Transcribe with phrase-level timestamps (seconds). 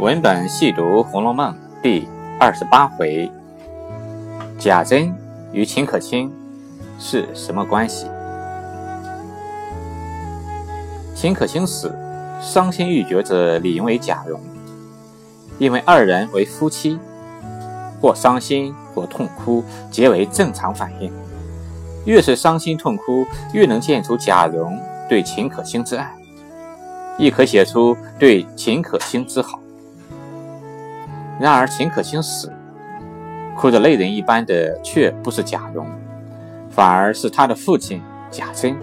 [0.00, 1.52] 文本细读《红楼梦》
[1.82, 2.08] 第
[2.38, 3.30] 二十八回：
[4.58, 5.14] 贾珍
[5.52, 6.32] 与秦可卿
[6.98, 8.06] 是什么关系？
[11.14, 11.94] 秦可卿死，
[12.40, 14.40] 伤心欲绝者理应为贾蓉，
[15.58, 16.98] 因为二人为夫妻，
[18.00, 21.12] 或伤心或痛哭，皆为正常反应。
[22.06, 24.80] 越是伤心痛哭，越能见出贾蓉
[25.10, 26.10] 对秦可卿之爱，
[27.18, 29.60] 亦可写出对秦可卿之好。
[31.40, 32.52] 然而秦可卿死，
[33.56, 35.86] 哭得泪人一般的却不是贾蓉，
[36.68, 38.76] 反而是他的父亲贾珍。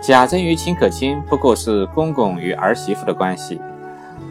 [0.00, 3.60] 贾珍与秦可卿不过是公公与儿媳妇的关系，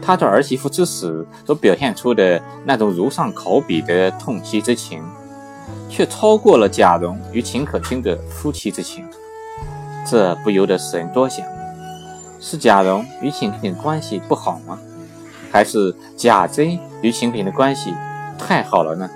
[0.02, 5.00] 他对儿媳妇之死所表现出的那种如上考妣的痛惜之情，
[5.88, 9.04] 却超过了贾蓉与秦可卿的夫妻之情。
[10.04, 11.46] 这不由得使人多想：
[12.40, 14.76] 是贾蓉与秦可卿关系不好吗？
[15.50, 17.94] 还是贾珍与秦可卿的关系
[18.38, 19.08] 太好了呢？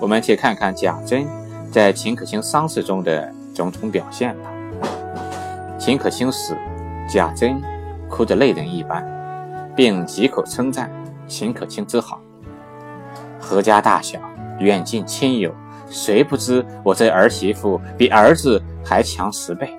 [0.00, 1.26] 我们且看看贾珍
[1.72, 4.50] 在秦可卿丧事中的种种表现吧。
[5.78, 6.56] 秦可卿死，
[7.08, 7.60] 贾珍
[8.08, 9.04] 哭得泪人一般，
[9.74, 10.90] 并几口称赞
[11.26, 12.20] 秦可卿之好。
[13.40, 14.18] 阖家大小，
[14.60, 15.52] 远近亲友，
[15.88, 19.76] 谁不知我这儿媳妇比儿子还强十倍？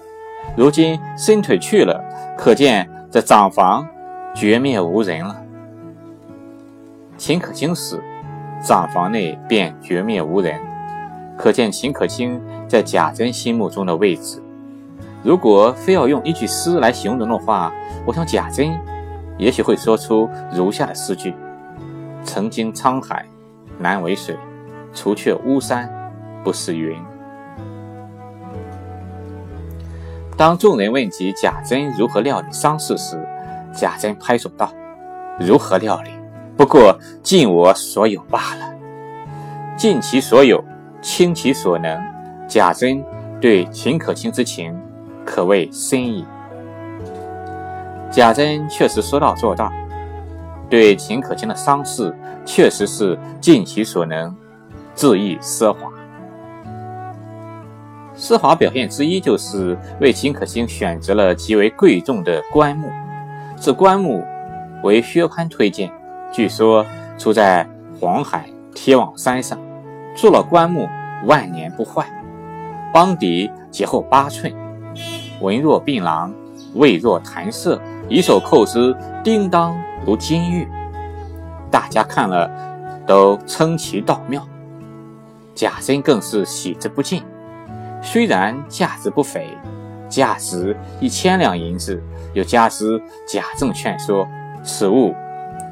[0.57, 2.03] 如今伸腿去了，
[2.37, 3.87] 可见这长房。
[4.39, 5.35] 绝灭无人了。
[7.17, 8.01] 秦可卿死，
[8.63, 10.57] 长房内便绝灭无人，
[11.37, 14.41] 可见秦可卿在贾珍心目中的位置。
[15.23, 17.73] 如果非要用一句诗来形容的话，
[18.05, 18.79] 我想贾珍
[19.37, 21.35] 也许会说出如下的诗句
[22.23, 23.25] ：“曾经沧海
[23.77, 24.37] 难为水，
[24.93, 25.91] 除却巫山
[26.45, 26.97] 不是云。”
[30.37, 33.21] 当众人问及贾珍如何料理丧事时，
[33.73, 34.73] 贾珍拍手道
[35.39, 36.11] ：“如何料理？
[36.57, 38.73] 不过尽我所有罢了。
[39.77, 40.63] 尽其所有，
[41.01, 41.97] 倾其所能。
[42.47, 43.03] 贾珍
[43.39, 44.77] 对秦可卿之情，
[45.25, 46.25] 可谓深矣。
[48.11, 49.71] 贾珍确实说到做到，
[50.69, 54.35] 对秦可卿的丧事，确实是尽其所能，
[54.95, 55.89] 恣意奢华。
[58.17, 62.89] 奢华表现之一，就是为秦可卿选择了极为贵重的棺木。”
[63.61, 64.23] 这棺木
[64.83, 65.91] 为薛宽推荐，
[66.31, 66.85] 据说
[67.17, 67.67] 出在
[67.99, 69.59] 黄海铁网山上，
[70.15, 70.87] 做了棺木
[71.25, 72.05] 万年不坏，
[72.93, 74.53] 帮底结厚八寸，
[75.41, 76.31] 纹若槟榔，
[76.75, 80.65] 味若弹色，以手扣之叮当如金玉，
[81.69, 82.49] 大家看了
[83.05, 84.41] 都称其道妙。
[85.53, 87.21] 贾珍更是喜之不尽，
[88.01, 89.49] 虽然价值不菲。
[90.19, 92.03] 价值一千两银子，
[92.33, 94.27] 又加之贾政劝说，
[94.65, 95.15] 此物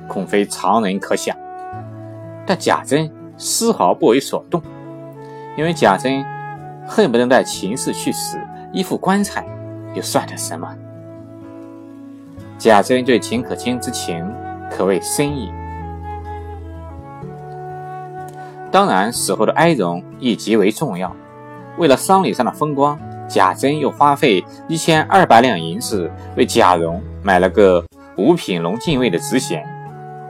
[0.07, 1.35] 恐非常人可享。
[2.45, 4.63] 但贾珍丝毫不为所动，
[5.57, 6.23] 因为贾珍
[6.87, 8.39] 恨不得带秦氏去死，
[8.71, 9.45] 一副棺材
[9.93, 10.73] 又算得什么？
[12.57, 14.25] 贾珍对秦可卿之情
[14.71, 15.51] 可谓深矣。
[18.71, 21.13] 当然，死后的哀荣亦极为重要。
[21.77, 22.97] 为了丧礼上的风光。
[23.27, 27.83] 贾珍又花费一千二百两银子为贾蓉买了个
[28.17, 29.65] 五品龙禁卫的职衔，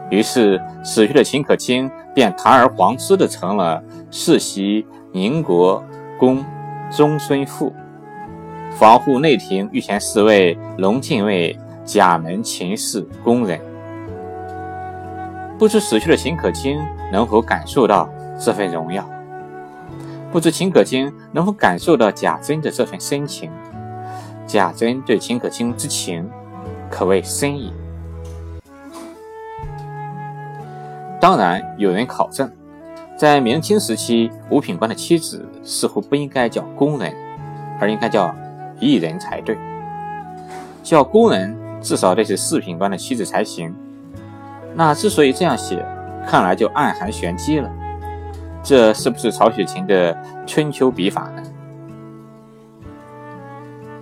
[0.09, 5.83] 于是死去的秦可卿便堂而皇之的成了世袭宁国
[6.19, 6.43] 公
[6.89, 7.71] 中孙妇，
[8.71, 13.59] 防护内廷御前侍卫龙禁卫贾门秦氏宫人。
[15.59, 16.77] 不知死去的秦可卿
[17.11, 18.09] 能否感受到
[18.39, 19.07] 这份荣耀？
[20.31, 23.49] 不知秦可卿能否感受到贾珍的这份深情？
[24.45, 26.29] 贾珍对秦可卿之情，
[26.89, 27.73] 可谓深矣。
[31.19, 32.51] 当然，有人考证，
[33.17, 37.13] 在明清时期，五品官的妻子似乎不应该叫宫人，
[37.79, 38.33] 而应该叫
[38.79, 39.57] 艺人才对。
[40.83, 43.73] 叫宫人，至少得是四品官的妻子才行。
[44.75, 45.83] 那之所以这样写，
[46.27, 47.69] 看来就暗含玄机了。
[48.67, 50.13] 这是不是曹雪芹的
[50.45, 51.41] 春秋笔法呢？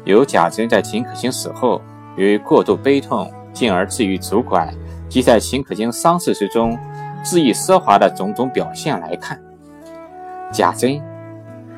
[0.05, 1.79] 有贾珍在秦可卿死后，
[2.17, 4.73] 由于过度悲痛，进而至于主管，
[5.07, 6.75] 即在秦可卿丧事之中
[7.23, 9.39] 恣意奢华的种种表现来看，
[10.51, 10.99] 贾珍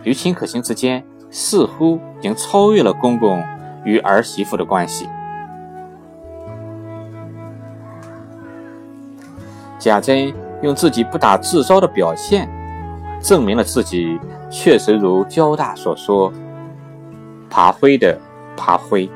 [0.03, 3.43] 与秦可卿之间似乎已经超越了公公
[3.83, 5.09] 与儿媳妇的关系。
[9.77, 12.49] 贾珍用自己不打自招的表现。
[13.21, 14.19] 证明了自己
[14.49, 16.31] 确实如交大所说，
[17.49, 18.19] 爬灰的
[18.55, 19.09] 爬灰。